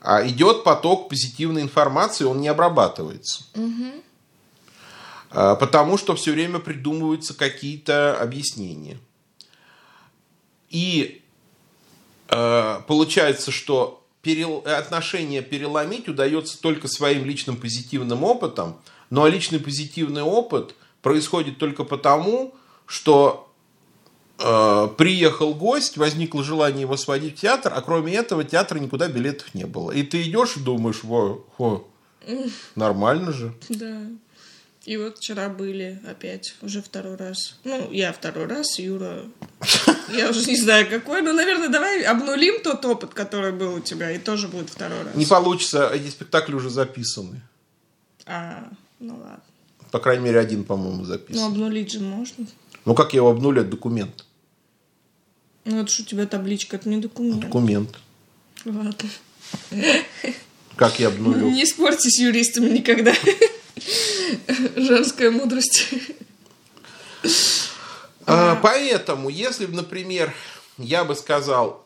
[0.00, 3.44] А идет поток позитивной информации, он не обрабатывается.
[5.30, 8.98] А, Потому что все время придумываются какие-то объяснения.
[10.70, 11.22] И
[12.28, 20.22] э, получается, что перел- отношения переломить удается только своим личным позитивным опытом, но личный позитивный
[20.22, 22.54] опыт происходит только потому,
[22.86, 23.49] что
[24.96, 29.64] приехал гость, возникло желание его сводить в театр, а кроме этого театра никуда билетов не
[29.64, 29.90] было.
[29.90, 31.86] И ты идешь и думаешь, во, во,
[32.74, 33.52] нормально же.
[33.68, 34.00] Да.
[34.86, 37.58] И вот вчера были опять, уже второй раз.
[37.64, 39.24] Ну, я второй раз, Юра...
[40.12, 41.20] Я уже не знаю, какой.
[41.22, 45.14] Ну, наверное, давай обнулим тот опыт, который был у тебя, и тоже будет второй раз.
[45.14, 47.42] Не получится, эти спектакли уже записаны.
[48.26, 49.40] А, ну ладно.
[49.92, 51.44] По крайней мере, один, по-моему, Ну, записан.
[51.44, 52.46] обнулить же можно.
[52.86, 54.24] Ну, как я его обнулю, это документ.
[55.64, 57.40] Ну, это ж у тебя табличка, это не документ.
[57.40, 57.98] Документ.
[58.64, 58.94] Ладно.
[60.76, 61.50] Как я обнулю?
[61.50, 63.14] Не спорьте с юристами никогда.
[64.76, 65.88] Женская мудрость.
[68.26, 70.32] А, Поэтому, если, бы, например,
[70.78, 71.84] я бы сказал,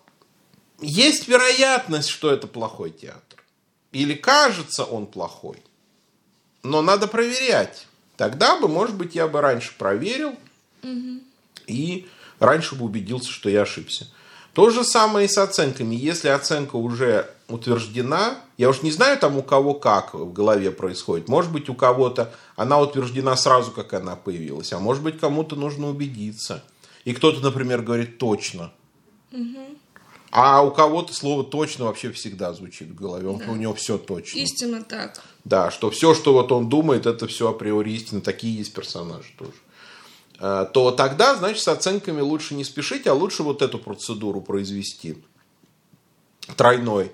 [0.81, 3.43] есть вероятность, что это плохой театр,
[3.93, 5.57] или кажется он плохой,
[6.63, 10.35] но надо проверять, тогда бы, может быть, я бы раньше проверил
[11.67, 12.07] и
[12.39, 14.07] раньше бы убедился, что я ошибся.
[14.53, 15.97] То же самое и с оценками.
[15.97, 21.29] Если оценка уже утверждена, я уж не знаю там у кого как в голове происходит,
[21.29, 25.89] может быть у кого-то она утверждена сразу, как она появилась, а может быть кому-то нужно
[25.89, 26.63] убедиться.
[27.05, 28.73] И кто-то, например, говорит точно.
[30.31, 33.29] А у кого-то слово точно вообще всегда звучит в голове.
[33.29, 33.53] Он, Да.
[33.53, 34.39] У него все точно.
[34.39, 35.23] Истинно так.
[35.45, 38.21] Да, что все, что вот он думает, это все априори истина.
[38.21, 39.53] Такие есть персонажи тоже.
[40.39, 45.23] Э, То тогда, значит, с оценками лучше не спешить, а лучше вот эту процедуру произвести.
[46.57, 47.13] Тройной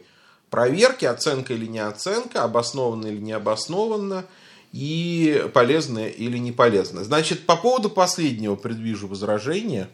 [0.51, 4.27] проверки, оценка или не оценка, обоснованно или не обоснованно,
[4.73, 7.05] и полезно или не полезно.
[7.05, 9.89] Значит, по поводу последнего предвижу возражение.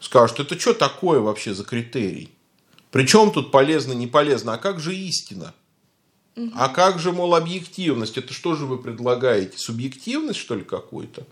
[0.00, 2.32] Скажут, это что такое вообще за критерий?
[2.90, 4.54] Причем тут полезно, не полезно?
[4.54, 5.54] А как же истина?
[6.54, 8.18] А как же, мол, объективность?
[8.18, 9.58] Это что же вы предлагаете?
[9.58, 11.24] Субъективность, что ли, какую-то?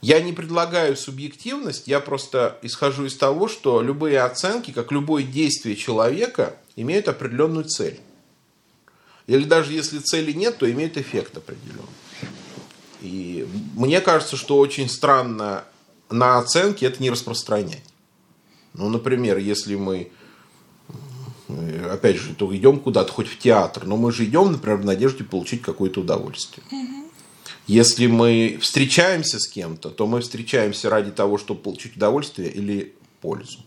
[0.00, 5.76] Я не предлагаю субъективность, я просто исхожу из того, что любые оценки, как любое действие
[5.76, 8.00] человека, имеют определенную цель.
[9.26, 11.86] Или даже если цели нет, то имеют эффект определенный.
[13.02, 15.64] И мне кажется, что очень странно
[16.08, 17.84] на оценки это не распространять.
[18.72, 20.10] Ну, например, если мы
[21.48, 24.84] э, опять же, то идем куда-то, хоть в театр, но мы же идем, например, в
[24.84, 26.64] надежде получить какое-то удовольствие.
[27.70, 33.60] Если мы встречаемся с кем-то, то мы встречаемся ради того, чтобы получить удовольствие или пользу.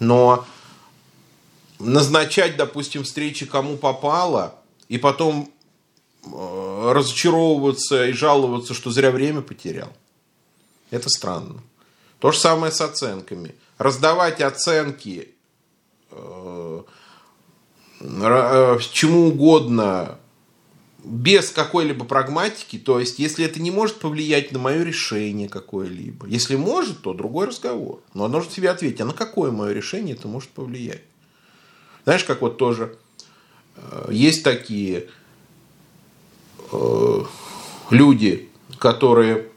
[0.00, 0.44] Но
[1.78, 4.56] назначать, допустим, встречи кому попало,
[4.88, 5.48] и потом
[6.26, 9.92] э, разочаровываться и жаловаться, что зря время потерял,
[10.90, 11.62] это странно.
[12.18, 13.54] То же самое с оценками.
[13.78, 15.32] Раздавать оценки
[16.10, 16.82] э,
[18.00, 20.18] э, чему угодно
[21.04, 26.26] без какой-либо прагматики, то есть если это не может повлиять на мое решение какое-либо.
[26.26, 28.00] Если может, то другой разговор.
[28.14, 31.02] Но оно же себе ответить, а на какое мое решение это может повлиять?
[32.04, 32.96] Знаешь, как вот тоже
[33.76, 35.08] э, есть такие
[36.72, 37.24] э,
[37.90, 39.48] люди, которые,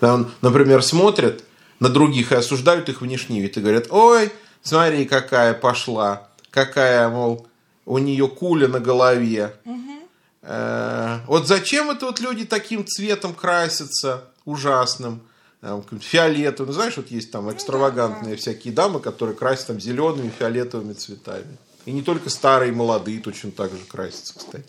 [0.00, 1.44] там, например, смотрят
[1.80, 7.46] на других и осуждают их внешний вид и говорят, ой, смотри, какая пошла, какая, мол,
[7.86, 9.54] у нее куля на голове.
[9.64, 9.77] Э,
[11.26, 15.20] Вот зачем это вот люди таким цветом красятся ужасным,
[15.60, 16.68] каким-то фиолетовым.
[16.68, 21.58] Ну, знаешь, вот есть там экстравагантные всякие дамы, которые красят там зелеными, фиолетовыми цветами.
[21.84, 24.64] И не только старые, и молодые точно так же красятся, кстати.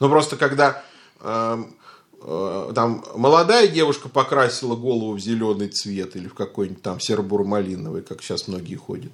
[0.00, 0.82] Но просто когда
[1.20, 1.74] эм,
[2.22, 8.22] э, там молодая девушка покрасила голову в зеленый цвет или в какой-нибудь там серо-буро-малиновый, как
[8.22, 9.12] сейчас многие ходят,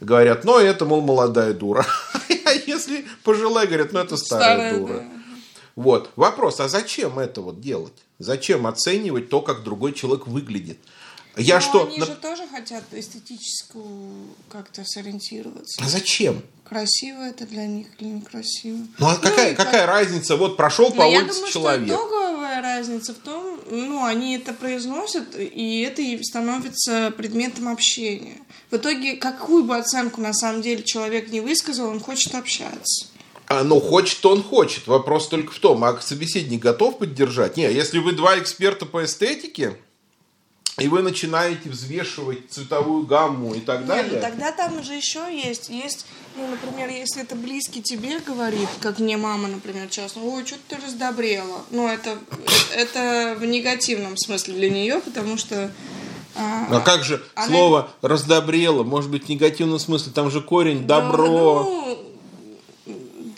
[0.00, 1.86] говорят, ну это, мол, молодая дура.
[2.44, 4.92] А если пожилая, говорят, ну это старая, Старая, дура.
[4.94, 5.21] да.
[5.76, 6.10] Вот.
[6.16, 7.94] Вопрос, а зачем это вот делать?
[8.18, 10.78] Зачем оценивать то, как другой человек выглядит?
[11.36, 11.86] Я Но что...
[11.86, 15.82] они на- же тоже хотят эстетическую как-то сориентироваться.
[15.82, 16.42] А зачем?
[16.64, 18.78] Красиво это для них или некрасиво.
[18.98, 20.36] Ну а какая, и как- какая разница?
[20.36, 21.86] Вот прошел по Но я улице думаю, человек.
[21.88, 28.36] что итоговая разница в том, ну, они это произносят, и это и становится предметом общения.
[28.70, 33.06] В итоге, какую бы оценку на самом деле человек не высказал, он хочет общаться.
[33.60, 34.86] А, ну, хочет, он хочет.
[34.86, 37.56] Вопрос только в том, а собеседник готов поддержать?
[37.58, 39.76] Не, если вы два эксперта по эстетике,
[40.78, 44.12] и вы начинаете взвешивать цветовую гамму и так Не, далее.
[44.14, 45.68] ну тогда там же еще есть.
[45.68, 50.56] Есть, ну, например, если это близкий тебе говорит, как мне мама, например, часто, ой, что
[50.68, 51.60] ты раздобрела.
[51.70, 52.18] Ну, это,
[52.74, 55.70] это в негативном смысле для нее, потому что...
[56.36, 58.82] а, А как же Она- слово раздобрело?
[58.82, 61.64] Может быть, в негативном смысле, там же корень добро.
[61.64, 61.98] Ну,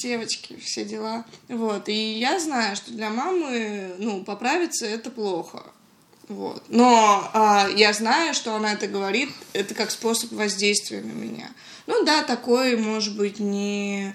[0.08, 1.24] девочки, все дела.
[1.48, 1.88] Вот.
[1.88, 5.62] И я знаю, что для мамы, ну, поправиться это плохо.
[6.28, 6.62] Вот.
[6.68, 11.50] Но а, я знаю, что она это говорит, это как способ воздействия на меня.
[11.86, 14.14] Ну да, такой, может быть, не,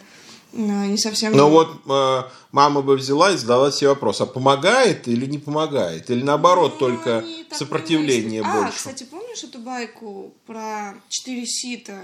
[0.54, 1.34] а, не совсем...
[1.34, 6.10] Но вот э, мама бы взяла и задала себе вопрос, а помогает или не помогает?
[6.10, 8.56] Или наоборот, Ну, только сопротивление мыслят.
[8.56, 8.78] А, больше?
[8.78, 11.99] кстати, помнишь эту байку про четыре сита?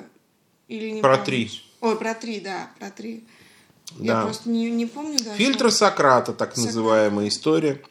[0.68, 1.26] Или не Про помнишь?
[1.26, 1.62] три.
[1.82, 3.24] Ой, про три, да, про три.
[4.00, 4.22] Я Да.
[4.24, 5.38] просто не, не помню даже.
[5.38, 6.66] Фильтр Сократа, так Сократ.
[6.66, 7.82] называемая история,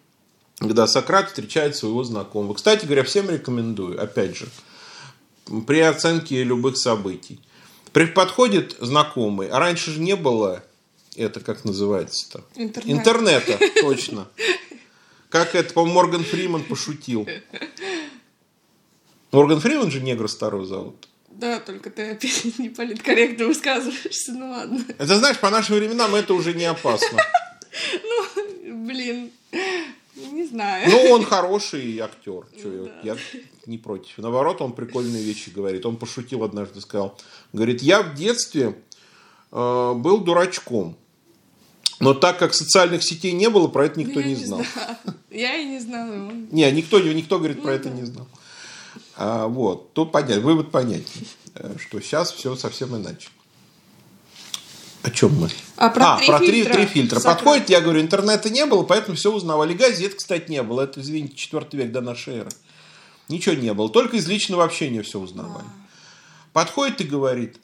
[0.59, 2.55] когда Сократ встречает своего знакомого.
[2.55, 4.49] Кстати говоря, всем рекомендую, опять же,
[5.67, 7.41] при оценке любых событий.
[7.93, 10.65] При подходит знакомый, а раньше же не было,
[11.17, 12.45] это как называется-то?
[12.57, 12.99] Интернет.
[12.99, 14.27] Интернета, точно.
[15.29, 17.27] Как это, по-моему, Морган Фриман пошутил.
[19.33, 21.09] Морган Фриман же негра старого зовут.
[21.39, 24.85] Да, только ты опять не политкорректно высказываешься, ну ладно.
[24.99, 27.21] Это знаешь, по нашим временам это уже не опасно.
[28.05, 29.33] Ну, блин,
[30.15, 30.89] не знаю.
[30.89, 32.45] Ну, он хороший актер.
[32.63, 33.17] Чё, я, я
[33.67, 34.19] не против.
[34.19, 35.85] Наоборот, он прикольные вещи говорит.
[35.85, 37.19] Он пошутил однажды, сказал.
[37.53, 38.77] Говорит, я в детстве
[39.51, 40.97] э, был дурачком.
[41.99, 44.63] Но так как социальных сетей не было, про это никто Я не знал.
[45.31, 46.13] Я и не знала.
[46.13, 47.97] он- Не, никто, никто говорит, про Ну это да.
[47.97, 48.29] не знал.
[49.17, 53.29] А, вот, тут понятно, вывод понятен, э, что сейчас все совсем иначе.
[55.03, 55.51] О чем мы?
[55.77, 56.73] А про три про три, фильтра.
[56.73, 57.17] три фильтра.
[57.19, 57.37] Сократ.
[57.37, 59.75] Подходит, я говорю, интернета не было, поэтому все узнавали.
[59.75, 60.81] Газет, кстати, не было.
[60.81, 62.51] Это, извините, четвертый век до нашей эры.
[63.29, 63.91] Ничего не было.
[63.91, 65.67] Только из личного общения все узнавали.
[66.55, 67.59] Подходит и говорит,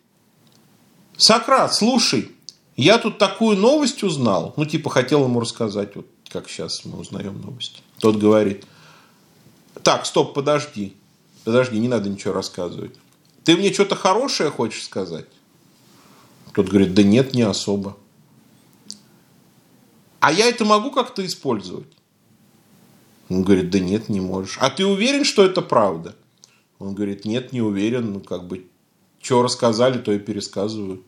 [1.17, 2.31] Сократ, слушай,
[2.77, 4.53] я тут такую новость узнал.
[4.57, 7.81] Ну, типа, хотел ему рассказать, вот как сейчас мы узнаем новости.
[7.99, 8.65] Тот говорит,
[9.83, 10.97] так, стоп, подожди.
[11.51, 12.95] Подожди, не надо ничего рассказывать.
[13.43, 15.27] Ты мне что-то хорошее хочешь сказать?
[16.55, 17.97] Тот говорит, да нет, не особо.
[20.21, 21.89] А я это могу как-то использовать?
[23.29, 24.59] Он говорит, да нет, не можешь.
[24.61, 26.15] А ты уверен, что это правда?
[26.79, 28.13] Он говорит, нет, не уверен.
[28.13, 28.69] Ну, как бы,
[29.21, 31.03] что рассказали, то и пересказываю.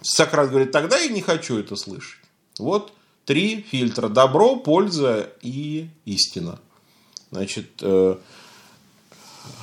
[0.00, 2.24] Сократ говорит, тогда я не хочу это слышать.
[2.58, 2.94] Вот
[3.26, 4.08] три фильтра.
[4.08, 6.58] Добро, польза и истина.
[7.30, 8.16] Значит, э,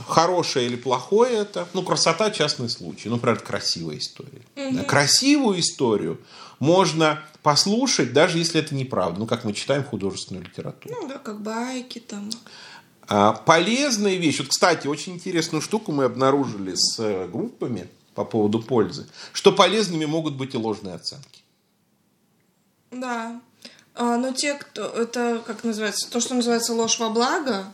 [0.08, 3.10] хорошее или плохое это, ну, красота– частный случай.
[3.10, 4.42] Ну, например, красивая история.
[4.56, 6.20] Да, красивую историю
[6.60, 9.20] можно послушать, даже если это неправда.
[9.20, 10.96] Ну, как мы читаем художественную литературу.
[11.00, 12.30] Ну да, как байки там.
[13.08, 14.40] А, полезная вещь.
[14.40, 20.06] Вот, кстати, очень интересную штуку мы обнаружили с э, группами по поводу пользы, что полезными
[20.06, 21.42] могут быть и ложные оценки.
[22.92, 23.42] Да.
[23.96, 24.84] А, но те, кто...
[24.84, 26.10] Это, как называется?
[26.12, 27.72] То, что называется ложь во благо.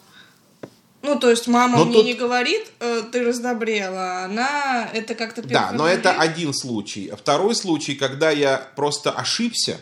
[1.05, 4.25] Ну, то есть мама Но мне тут- не говорит, э, ты раздобрела.
[4.25, 7.09] Она это как-то Да, но это один случай.
[7.09, 9.79] А второй случай, когда я просто ошибся.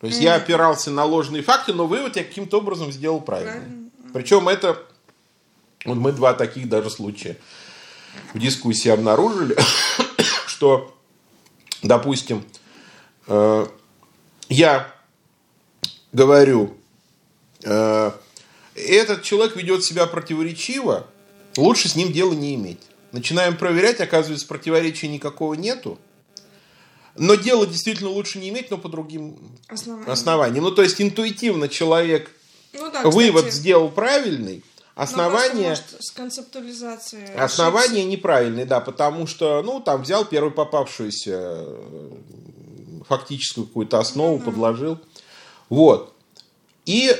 [0.00, 3.20] То есть я опирался на ложные факты, но вывод я каким-то образом сделал.
[3.20, 3.62] Правильно.
[4.12, 4.78] Причем это...
[5.84, 7.36] Вот мы два таких даже случая
[8.32, 9.56] в дискуссии обнаружили,
[10.46, 10.94] что,
[11.82, 12.44] допустим,
[13.26, 13.66] э,
[14.48, 14.92] я
[16.12, 16.76] говорю,
[17.64, 18.12] э,
[18.78, 21.06] этот человек ведет себя противоречиво,
[21.56, 22.80] лучше с ним дела не иметь.
[23.12, 25.98] Начинаем проверять, оказывается, противоречия никакого нету.
[27.16, 29.36] Но дело действительно лучше не иметь, но по другим
[29.68, 30.12] Основание.
[30.12, 30.64] основаниям.
[30.64, 32.30] Ну, то есть интуитивно человек
[32.72, 33.56] Ну да, вывод кстати.
[33.60, 34.62] сделал правильный,
[34.94, 41.64] Но основание, может, с концептуализацией основание неправильное, да, потому что, ну, там взял первую попавшуюся
[41.66, 42.10] э,
[43.08, 44.98] фактическую какую-то основу, подложил.
[45.70, 46.14] Вот.
[46.84, 47.16] И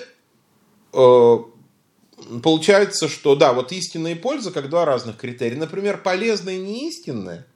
[2.43, 5.59] получается, что, да, вот истинная и польза, как два разных критерия.
[5.59, 7.47] Например, полезное и неистинное,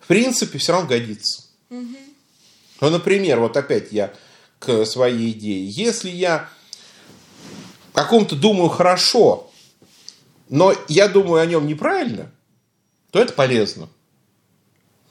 [0.00, 1.44] в принципе, все равно годится.
[1.70, 4.12] Ну, например, вот опять я
[4.58, 5.68] к своей идее.
[5.68, 6.48] Если я
[7.92, 9.50] о каком-то думаю хорошо,
[10.48, 12.30] но я думаю о нем неправильно,
[13.10, 13.88] то это полезно.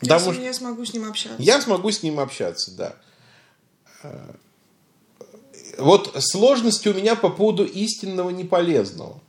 [0.01, 1.41] Если Потому я смогу с ним общаться.
[1.41, 2.95] я смогу с ним общаться, да.
[5.77, 9.19] Вот сложности у меня по поводу истинного неполезного.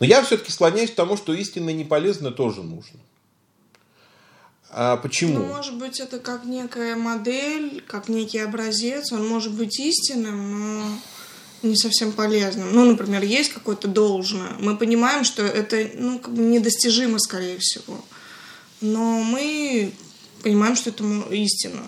[0.00, 3.00] Но я все-таки склоняюсь к тому, что истинное неполезное тоже нужно.
[4.70, 5.38] А почему?
[5.38, 9.12] Ну, может быть, это как некая модель, как некий образец.
[9.12, 10.98] Он может быть истинным, но
[11.62, 12.72] не совсем полезным.
[12.72, 14.52] Ну, например, есть какое-то должное.
[14.60, 18.04] Мы понимаем, что это ну, как бы недостижимо, скорее всего.
[18.80, 19.92] Но мы
[20.42, 21.80] понимаем, что это истина.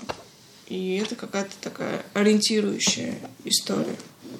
[0.70, 3.96] И это какая-то такая ориентирующая история.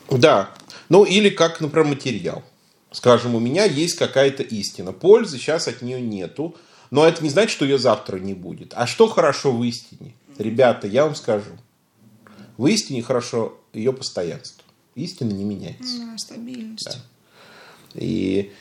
[0.09, 0.51] Да.
[0.89, 2.45] Ну, или как, например, материал.
[2.93, 4.93] Скажем, у меня есть какая-то истина.
[4.93, 6.57] Пользы сейчас от нее нету.
[6.93, 8.73] Но это не значит, что ее завтра не будет.
[8.77, 10.15] А что хорошо в истине?
[10.39, 11.51] Ребята, я вам скажу.
[12.57, 14.65] В истине хорошо ее постоянство.
[14.95, 15.99] Истина не меняется.
[15.99, 16.99] Да, стабильность.
[17.95, 18.53] И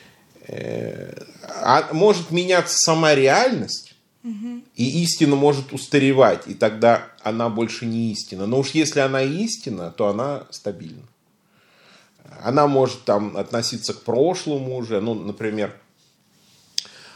[0.47, 3.88] э, а может меняться сама реальность,
[4.23, 8.45] и истина может устаревать, и тогда она больше не истина.
[8.45, 11.07] Но уж если она истина, то она стабильна.
[12.43, 15.75] Она может там относиться к прошлому уже, ну, например,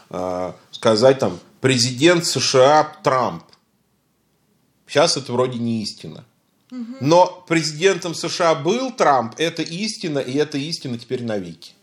[0.10, 3.44] э, сказать там президент США Трамп.
[4.88, 6.24] Сейчас это вроде не истина.
[7.02, 11.74] Но президентом США был Трамп, это истина, и эта истина теперь навеки.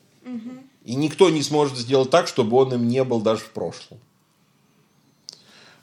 [0.84, 4.00] И никто не сможет сделать так, чтобы он им не был даже в прошлом.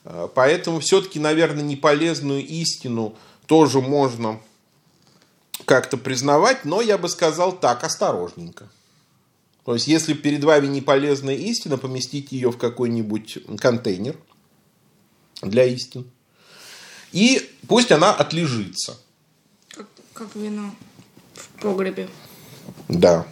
[0.09, 4.39] А, Поэтому все-таки, наверное, неполезную истину тоже можно
[5.65, 8.69] как-то признавать, но я бы сказал так, осторожненько.
[9.65, 14.15] То есть, если перед вами неполезная истина, поместите ее в какой-нибудь контейнер
[15.41, 16.09] для истин.
[17.11, 18.97] И пусть она отлежится.
[19.69, 20.73] Как, как вино
[21.35, 22.07] в погребе.
[22.87, 23.27] Да.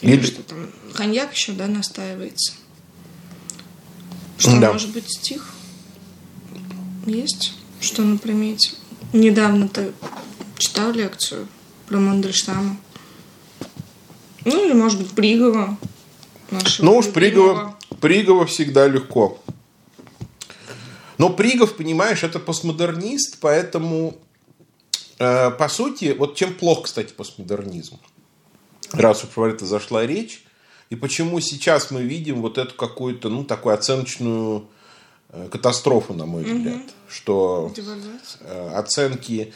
[0.00, 2.54] Или, Или- что там, коньяк еще, да, настаивается.
[4.36, 4.72] Что Да.
[4.72, 5.54] может быть стих?
[7.06, 8.72] Есть, что на примете.
[9.12, 9.92] Недавно ты
[10.58, 11.48] читал лекцию
[11.86, 12.76] про Мандельштама.
[14.44, 15.76] Ну, или, может быть, Пригова.
[16.78, 19.40] Ну уж Пригова, Пригова всегда легко.
[21.18, 24.16] Но Пригов, понимаешь, это постмодернист, поэтому,
[25.18, 27.98] э, по сути, вот чем плох, кстати, постмодернизм,
[28.92, 30.44] раз уж про это зашла речь,
[30.88, 34.66] и почему сейчас мы видим вот эту какую-то, ну, такую оценочную
[35.50, 36.92] катастрофу, на мой взгляд, угу.
[37.08, 37.72] что
[38.40, 39.52] э, оценки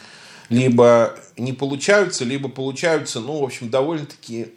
[0.49, 4.53] либо не получаются, либо получаются, ну, в общем, довольно-таки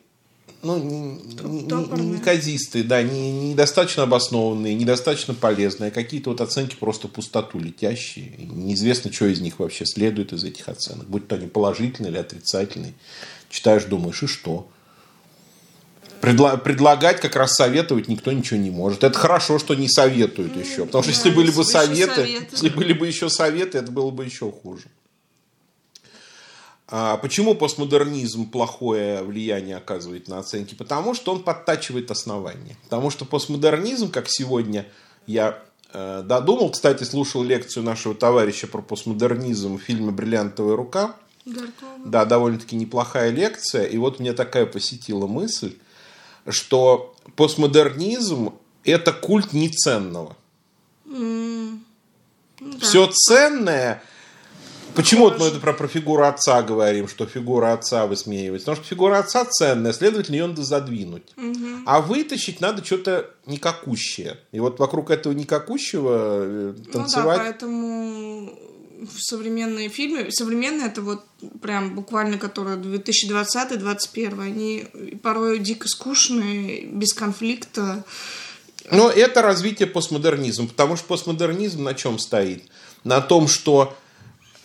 [0.62, 8.32] ну, неказистые, да, не, недостаточно обоснованные, недостаточно полезные, а какие-то вот оценки просто пустоту летящие.
[8.38, 11.06] Неизвестно, что из них вообще следует из этих оценок.
[11.06, 12.94] Будь то они положительные или отрицательные.
[13.48, 14.68] Читаешь, думаешь, и что?
[16.20, 19.04] Предла- предлагать, как раз советовать никто ничего не может.
[19.04, 20.86] Это хорошо, что не советуют еще.
[20.86, 24.10] Потому что да, если были бы советы, советы, если были бы еще советы, это было
[24.10, 24.86] бы еще хуже.
[26.90, 30.74] А почему постмодернизм плохое влияние оказывает на оценки?
[30.74, 32.76] Потому что он подтачивает основания.
[32.84, 34.86] Потому что постмодернизм, как сегодня
[35.26, 35.62] я
[35.92, 41.14] э, додумал, кстати, слушал лекцию нашего товарища про постмодернизм в фильме «Бриллиантовая рука».
[41.44, 41.72] Даркова.
[42.06, 43.84] Да, довольно-таки неплохая лекция.
[43.84, 45.76] И вот мне такая посетила мысль,
[46.50, 50.36] что постмодернизм– это культ неценного.
[51.06, 51.78] Mm.
[52.60, 52.78] Да.
[52.80, 54.02] Все ценное–
[54.98, 58.64] Почему вот мы это про, про фигуру отца говорим, что фигура отца высмеивается?
[58.64, 61.22] Потому что фигура отца ценная, следовательно, ее надо задвинуть.
[61.36, 61.84] Угу.
[61.86, 64.38] А вытащить надо что-то никакущее.
[64.50, 67.38] И вот вокруг этого никакущего танцевать...
[67.38, 68.58] Э, ну да, поэтому
[69.00, 71.24] в современные фильмы, современные это вот
[71.60, 74.86] прям буквально, которые 2020-2021, они
[75.22, 78.04] порой дико скучные, без конфликта.
[78.90, 82.64] Но это развитие постмодернизма, потому что постмодернизм на чем стоит?
[83.04, 83.96] На том, что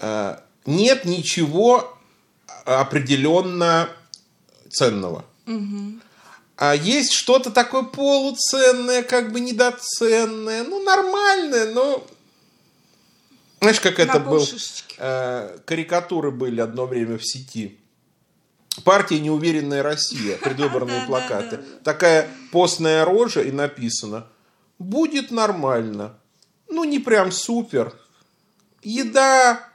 [0.04, 1.98] Э, нет ничего
[2.66, 3.90] определенно
[4.70, 5.24] ценного.
[5.48, 6.00] Угу.
[6.58, 12.06] А есть что-то такое полуценное, как бы недоценное, ну, нормальное, но...
[13.64, 14.46] Знаешь, как это был?
[14.98, 17.80] Э, карикатуры были одно время в сети.
[18.84, 21.62] Партия «Неуверенная Россия», предвыборные плакаты.
[21.84, 24.28] Такая постная рожа и написано
[24.80, 26.18] «Будет нормально».
[26.70, 27.94] Ну, не прям супер.
[28.82, 29.66] Еда,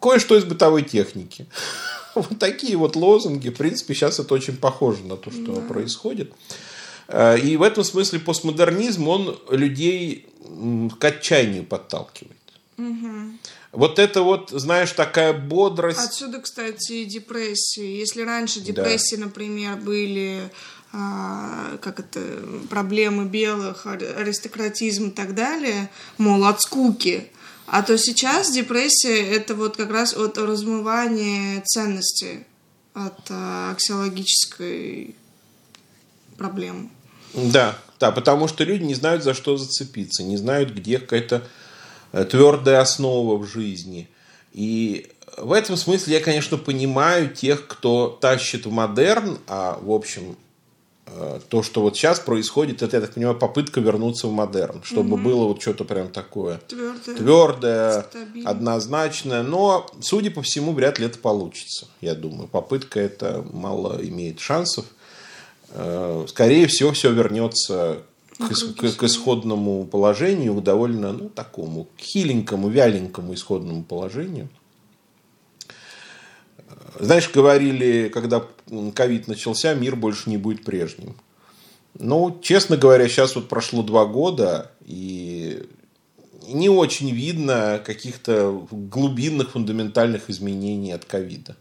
[0.00, 1.48] кое-что из бытовой техники.
[2.16, 3.50] Вот такие вот лозунги.
[3.50, 5.60] В принципе, сейчас это очень похоже на то, что да.
[5.60, 6.32] происходит.
[7.06, 10.26] Э, и в этом смысле постмодернизм, он людей
[10.98, 12.39] к отчаянию подталкивает.
[12.80, 13.38] Угу.
[13.72, 16.00] Вот это вот, знаешь, такая бодрость.
[16.00, 17.98] Отсюда, кстати, депрессии.
[17.98, 19.26] Если раньше депрессии, да.
[19.26, 20.50] например, были
[20.92, 22.20] а, как это,
[22.68, 27.28] проблемы белых, аристократизм и так далее, мол, от скуки,
[27.66, 32.44] а то сейчас депрессия– это вот как раз от размывания ценности
[32.94, 35.14] от а, аксиологической
[36.36, 36.90] проблемы.
[37.34, 41.46] Да, да, потому что люди не знают, за что зацепиться, не знают, где какая-то
[42.12, 44.08] твердая основа в жизни.
[44.52, 50.36] И в этом смысле я, конечно, понимаю тех, кто тащит в модерн, а, в общем,
[51.12, 55.14] Э, то, что вот сейчас происходит, это, я так понимаю, попытка вернуться в модерн, чтобы
[55.14, 55.22] угу.
[55.22, 58.06] было вот что-то прям такое твердое, твердое
[58.44, 59.42] однозначное.
[59.42, 62.48] Но, судя по всему, вряд ли это получится, я думаю.
[62.48, 64.84] Попытка это мало имеет шансов.
[65.70, 68.02] Э, скорее всего, все вернется
[68.40, 74.48] к, к, исходному положению, довольно, ну, такому хиленькому, вяленькому исходному положению.
[76.98, 78.44] Знаешь, говорили, когда
[78.94, 81.14] ковид начался, мир больше не будет прежним.
[81.98, 85.66] Ну, честно говоря, сейчас вот прошло два года, и
[86.48, 91.56] не очень видно каких-то глубинных фундаментальных изменений от ковида.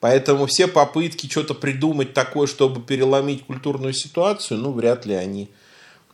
[0.00, 5.48] Поэтому все попытки что-то придумать такое, чтобы переломить культурную ситуацию, ну, вряд ли они,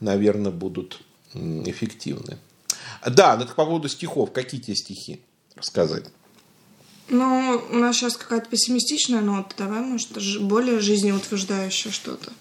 [0.00, 1.00] наверное, будут
[1.34, 2.38] эффективны.
[3.06, 4.32] Да, это по поводу стихов.
[4.32, 5.20] Какие тебе стихи
[5.54, 6.04] рассказать?
[7.08, 9.54] Ну, у нас сейчас какая-то пессимистичная нота.
[9.58, 10.10] Давай, может,
[10.42, 12.32] более жизнеутверждающее что-то.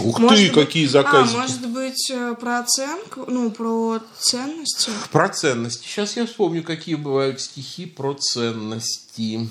[0.00, 1.36] Ух может ты, быть, какие заказы.
[1.36, 4.90] А, может быть, э, про оценку, ну, про ценности?
[5.10, 5.86] Про ценности.
[5.86, 9.48] Сейчас я вспомню, какие бывают стихи про ценности.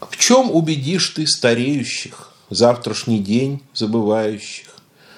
[0.00, 4.76] В чем убедишь ты стареющих, завтрашний день забывающих,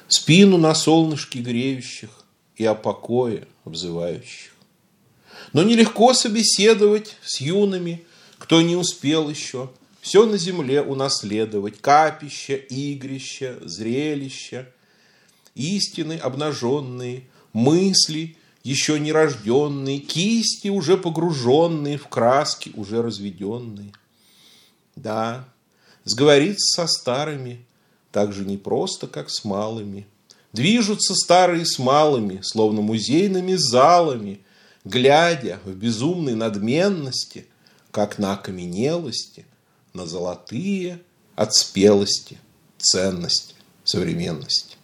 [0.08, 2.10] спину на солнышке греющих
[2.56, 4.52] и о покое взывающих?
[5.52, 8.04] Но нелегко собеседовать с юными,
[8.38, 9.70] кто не успел еще.
[10.00, 14.68] Все на земле унаследовать, капище, игрище, зрелище.
[15.54, 23.92] истины обнаженные, мысли еще не рожденные, кисти уже погруженные в краски, уже разведенные.
[24.96, 25.48] Да,
[26.06, 27.66] сговориться со старыми
[28.12, 30.06] так же непросто, как с малыми.
[30.54, 34.40] Движутся старые с малыми, словно музейными залами,
[34.86, 37.46] глядя в безумной надменности,
[37.90, 39.44] как на окаменелости,
[39.92, 41.00] на золотые
[41.34, 42.38] от спелости
[42.78, 43.54] ценности
[43.84, 44.75] современности.